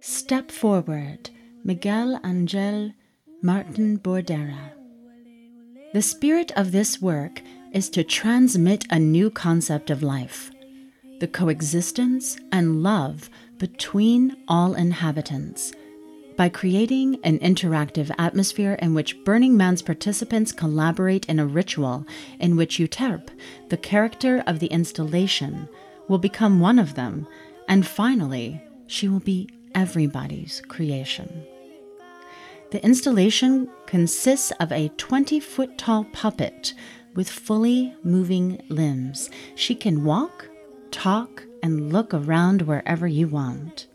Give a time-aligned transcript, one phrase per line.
[0.00, 1.30] Step forward,
[1.64, 2.92] Miguel Angel
[3.42, 4.70] Martin Bordera.
[5.92, 10.52] The spirit of this work is to transmit a new concept of life
[11.18, 15.72] the coexistence and love between all inhabitants
[16.36, 22.06] by creating an interactive atmosphere in which Burning Man's participants collaborate in a ritual
[22.38, 23.30] in which Euterpe,
[23.68, 25.68] the character of the installation,
[26.06, 27.26] will become one of them,
[27.66, 31.46] and finally, she will be everybody's creation.
[32.72, 36.74] The installation consists of a 20 foot tall puppet
[37.14, 39.30] with fully moving limbs.
[39.54, 40.48] She can walk,
[40.90, 43.86] talk, and look around wherever you want.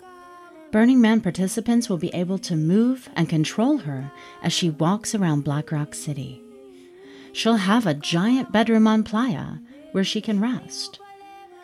[0.71, 4.09] Burning Man participants will be able to move and control her
[4.41, 6.41] as she walks around Black Rock City.
[7.33, 9.57] She'll have a giant bedroom on Playa
[9.91, 10.99] where she can rest.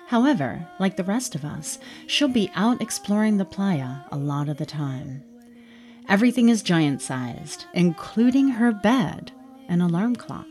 [0.09, 1.77] However, like the rest of us,
[2.07, 5.23] she'll be out exploring the playa a lot of the time.
[6.07, 9.31] Everything is giant sized, including her bed
[9.67, 10.47] and alarm clock.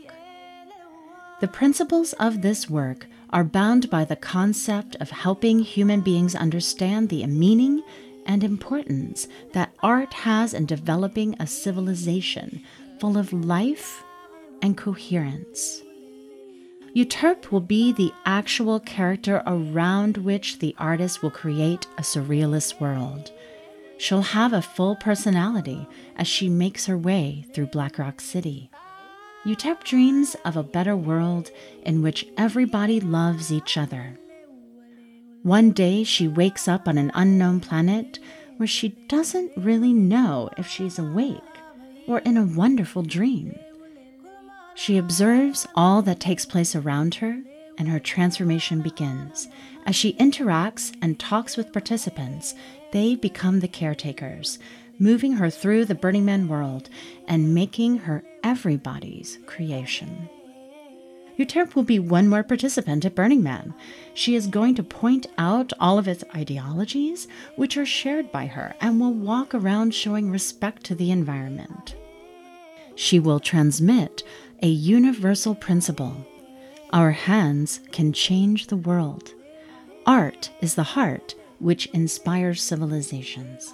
[1.41, 7.09] The principles of this work are bound by the concept of helping human beings understand
[7.09, 7.83] the meaning
[8.25, 12.63] and importance that art has in developing a civilization
[13.01, 14.05] full of life
[14.61, 15.81] and coherence.
[16.95, 23.31] Euterpe will be the actual character around which the artist will create a surrealist world.
[23.97, 28.69] She'll have a full personality as she makes her way through Black Rock City.
[29.45, 31.51] Euterpe dreams of a better world
[31.83, 34.17] in which everybody loves each other
[35.43, 38.19] one day she wakes up on an unknown planet
[38.57, 41.39] where she doesn't really know if she's awake
[42.07, 43.57] or in a wonderful dream.
[44.79, 47.41] She observes all that takes place around her,
[47.77, 49.49] and her transformation begins.
[49.85, 52.55] As she interacts and talks with participants,
[52.93, 54.57] they become the caretakers,
[54.97, 56.89] moving her through the Burning Man world
[57.27, 60.29] and making her everybody's creation.
[61.37, 63.73] Euterpe will be one more participant at Burning Man.
[64.13, 68.73] She is going to point out all of its ideologies, which are shared by her,
[68.79, 71.95] and will walk around showing respect to the environment.
[72.95, 74.23] She will transmit
[74.61, 76.25] a universal principle
[76.91, 79.33] our hands can change the world.
[80.07, 83.73] Art is the heart which inspires civilizations.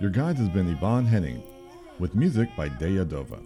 [0.00, 1.42] Your guide has been Yvonne Henning,
[2.00, 3.38] with music by Deya Dova.